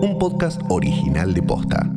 [0.00, 1.90] un podcast original de Posta.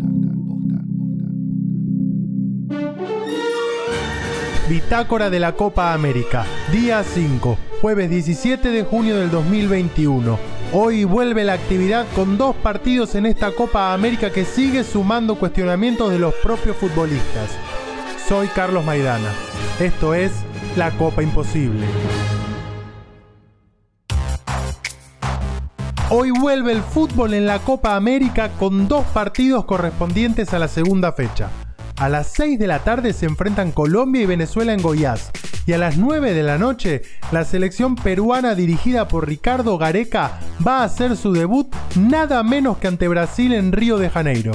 [4.69, 10.39] Bitácora de la Copa América, día 5, jueves 17 de junio del 2021.
[10.71, 16.11] Hoy vuelve la actividad con dos partidos en esta Copa América que sigue sumando cuestionamientos
[16.11, 17.49] de los propios futbolistas.
[18.27, 19.31] Soy Carlos Maidana.
[19.79, 20.31] Esto es
[20.77, 21.85] La Copa Imposible.
[26.11, 31.11] Hoy vuelve el fútbol en la Copa América con dos partidos correspondientes a la segunda
[31.11, 31.51] fecha.
[31.97, 35.29] A las 6 de la tarde se enfrentan Colombia y Venezuela en Goiás.
[35.67, 40.79] Y a las 9 de la noche, la selección peruana dirigida por Ricardo Gareca va
[40.79, 44.53] a hacer su debut nada menos que ante Brasil en Río de Janeiro.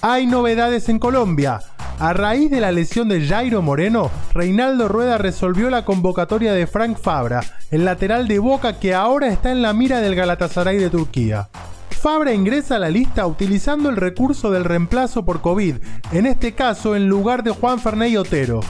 [0.00, 1.60] Hay novedades en Colombia.
[1.98, 6.98] A raíz de la lesión de Jairo Moreno, Reinaldo Rueda resolvió la convocatoria de Frank
[6.98, 11.48] Fabra, el lateral de Boca que ahora está en la mira del Galatasaray de Turquía.
[11.88, 15.76] Fabra ingresa a la lista utilizando el recurso del reemplazo por COVID,
[16.12, 18.60] en este caso en lugar de Juan Ferney Otero.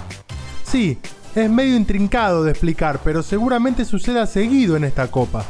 [0.63, 0.97] Sí,
[1.35, 5.45] es medio intrincado de explicar, pero seguramente suceda seguido en esta copa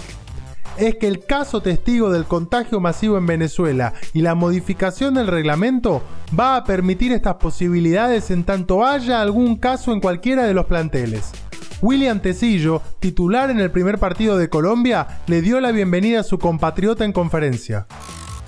[0.79, 6.03] es que el caso testigo del contagio masivo en Venezuela y la modificación del reglamento
[6.39, 11.33] va a permitir estas posibilidades en tanto haya algún caso en cualquiera de los planteles.
[11.83, 16.39] William Tecillo, titular en el primer partido de Colombia, le dio la bienvenida a su
[16.39, 17.87] compatriota en conferencia.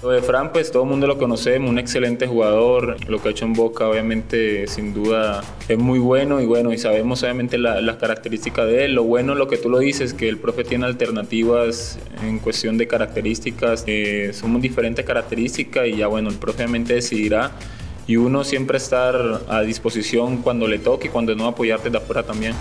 [0.01, 2.97] Lo de Fran, pues todo el mundo lo conocemos, un excelente jugador.
[3.09, 6.79] Lo que ha hecho en Boca, obviamente, sin duda, es muy bueno y bueno, y
[6.79, 8.95] sabemos obviamente las características de él.
[8.95, 12.87] Lo bueno, lo que tú lo dices, que el profe tiene alternativas en cuestión de
[12.87, 13.83] características.
[13.89, 17.51] Eh, somos diferentes características y ya bueno, el profe obviamente decidirá.
[18.07, 22.23] Y uno siempre estar a disposición cuando le toque y cuando no apoyarte de afuera
[22.23, 22.55] también.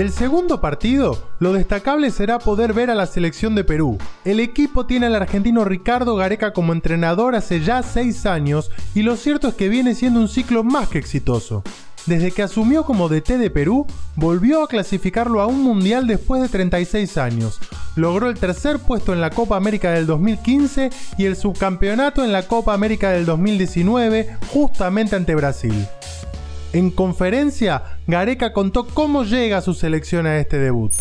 [0.00, 3.98] Del segundo partido, lo destacable será poder ver a la selección de Perú.
[4.24, 9.14] El equipo tiene al argentino Ricardo Gareca como entrenador hace ya 6 años y lo
[9.16, 11.62] cierto es que viene siendo un ciclo más que exitoso.
[12.06, 13.86] Desde que asumió como DT de Perú,
[14.16, 17.58] volvió a clasificarlo a un mundial después de 36 años.
[17.94, 20.88] Logró el tercer puesto en la Copa América del 2015
[21.18, 25.86] y el subcampeonato en la Copa América del 2019, justamente ante Brasil.
[26.72, 30.92] En conferencia, Gareca contó cómo llega su selección a este debut.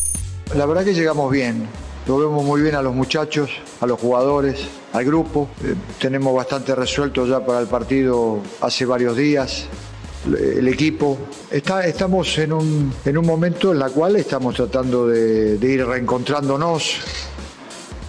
[0.56, 1.68] La verdad que llegamos bien.
[2.08, 5.48] Lo vemos muy bien a los muchachos, a los jugadores, al grupo.
[5.64, 9.68] Eh, tenemos bastante resuelto ya para el partido hace varios días.
[10.26, 11.20] El equipo.
[11.52, 16.96] Está, estamos en un, en un momento en el cual estamos tratando de, ir reencontrándonos.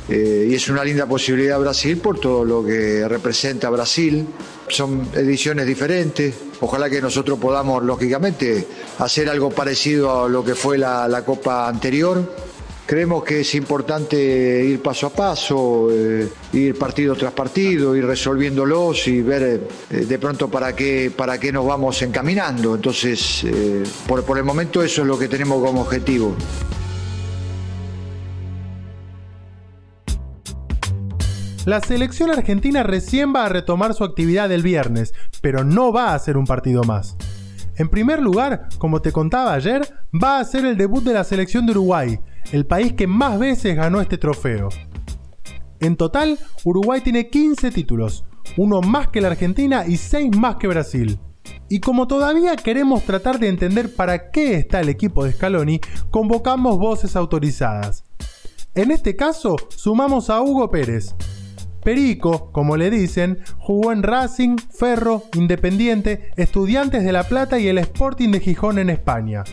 [0.08, 4.26] Eh, y es una linda posibilidad Brasil por todo lo que representa Brasil.
[4.70, 8.66] Son ediciones diferentes, Ojalá que nosotros podamos, lógicamente,
[8.98, 12.34] hacer algo parecido a lo que fue la, Copa anterior.
[12.84, 19.06] Creemos que es importante ir paso a paso, eh, ir partido tras partido, ir resolviéndolos
[19.06, 22.74] y ver eh, de pronto para qué, para qué nos vamos encaminando.
[22.74, 26.34] Entonces, eh, por, por el momento eso es lo que tenemos como objetivo.
[31.70, 36.18] La selección argentina recién va a retomar su actividad el viernes, pero no va a
[36.18, 37.16] ser un partido más.
[37.76, 39.82] En primer lugar, como te contaba ayer,
[40.12, 42.18] va a ser el debut de la selección de Uruguay,
[42.50, 44.68] el país que más veces ganó este trofeo.
[45.78, 48.24] En total, Uruguay tiene 15 títulos,
[48.56, 51.20] uno más que la Argentina y 6 más que Brasil.
[51.68, 56.78] Y como todavía queremos tratar de entender para qué está el equipo de Scaloni, convocamos
[56.78, 58.02] voces autorizadas.
[58.74, 61.14] En este caso, sumamos a Hugo Pérez,
[61.82, 67.78] Perico, como le dicen, jugó en Racing, Ferro, Independiente, Estudiantes de La Plata y el
[67.78, 69.44] Sporting de Gijón en España.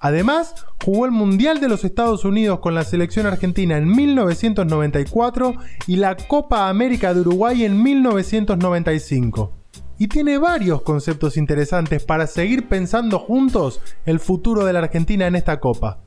[0.00, 5.54] Además, jugó el Mundial de los Estados Unidos con la selección argentina en 1994
[5.86, 9.52] y la Copa América de Uruguay en 1995.
[9.98, 15.34] Y tiene varios conceptos interesantes para seguir pensando juntos el futuro de la Argentina en
[15.34, 15.98] esta Copa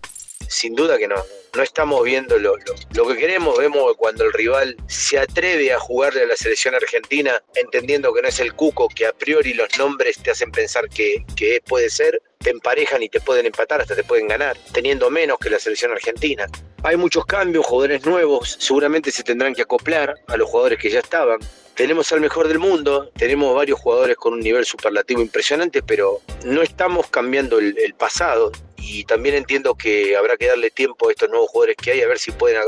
[0.48, 1.16] sin duda que no,
[1.56, 2.56] no estamos viendo lo,
[2.94, 7.42] lo, que queremos, vemos cuando el rival se atreve a jugarle a la selección argentina,
[7.56, 11.26] entendiendo que no es el cuco, que a priori los nombres te hacen pensar que,
[11.36, 15.38] que puede ser, te emparejan y te pueden empatar, hasta te pueden ganar, teniendo menos
[15.40, 16.48] que la selección argentina.
[16.84, 21.00] Hay muchos cambios, jugadores nuevos, seguramente se tendrán que acoplar a los jugadores que ya
[21.00, 21.40] estaban.
[21.76, 26.62] Tenemos al mejor del mundo, tenemos varios jugadores con un nivel superlativo impresionante, pero no
[26.62, 28.52] estamos cambiando el, el pasado,
[28.92, 32.08] y también entiendo que habrá que darle tiempo a estos nuevos jugadores que hay a
[32.08, 32.62] ver si pueden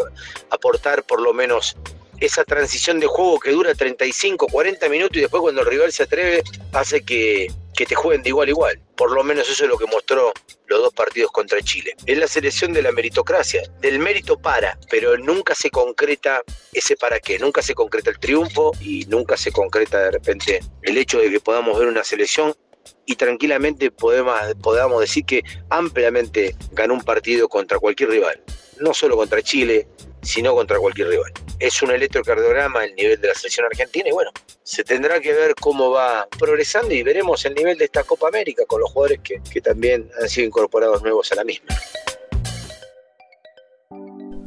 [0.50, 1.76] aportar por lo menos
[2.22, 6.04] esa transición de juego que dura 35, 40 minutos y después cuando el rival se
[6.04, 8.80] atreve hace que, que te jueguen de igual a igual.
[8.96, 10.32] Por lo menos eso es lo que mostró
[10.68, 11.96] los dos partidos contra Chile.
[12.06, 16.42] Es la selección de la meritocracia, del mérito para, pero nunca se concreta
[16.72, 20.98] ese para qué, nunca se concreta el triunfo y nunca se concreta de repente el
[20.98, 22.56] hecho de que podamos ver una selección
[23.06, 28.42] y tranquilamente podemos, podamos decir que ampliamente ganó un partido contra cualquier rival,
[28.80, 29.88] no solo contra Chile,
[30.22, 31.32] sino contra cualquier rival.
[31.60, 34.32] Es un electrocardiograma al nivel de la selección argentina y bueno,
[34.64, 38.64] se tendrá que ver cómo va progresando y veremos el nivel de esta Copa América
[38.66, 41.76] con los jugadores que, que también han sido incorporados nuevos a la misma.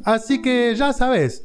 [0.05, 1.45] Así que ya sabes,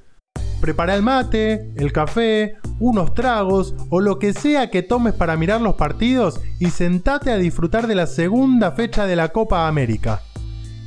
[0.61, 5.61] prepara el mate, el café, unos tragos o lo que sea que tomes para mirar
[5.61, 10.21] los partidos y sentate a disfrutar de la segunda fecha de la Copa América.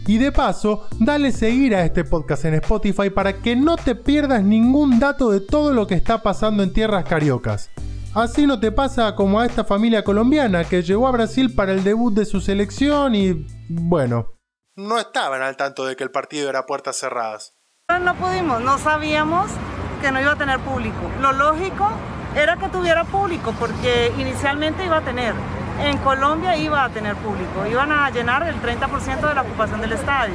[0.07, 4.43] Y de paso, dale seguir a este podcast en Spotify para que no te pierdas
[4.43, 7.71] ningún dato de todo lo que está pasando en tierras cariocas.
[8.13, 11.83] Así no te pasa como a esta familia colombiana que llegó a Brasil para el
[11.83, 14.35] debut de su selección y, bueno,
[14.77, 17.55] no estaban al tanto de que el partido era puertas cerradas.
[17.89, 19.51] No pudimos, no sabíamos
[20.05, 21.01] que no iba a tener público.
[21.23, 21.89] Lo lógico
[22.37, 25.35] era que tuviera público porque inicialmente iba a tener
[25.81, 29.93] en Colombia iba a tener público, iban a llenar el 30% de la ocupación del
[29.93, 30.35] estadio.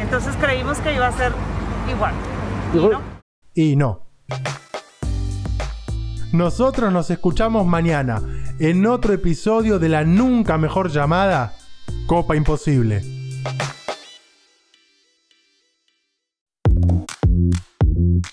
[0.00, 1.32] Entonces creímos que iba a ser
[1.90, 2.14] igual.
[2.72, 3.00] Y no.
[3.54, 4.06] Y no.
[6.32, 8.22] Nosotros nos escuchamos mañana
[8.60, 11.54] en otro episodio de la nunca mejor llamada
[12.06, 13.02] Copa Imposible.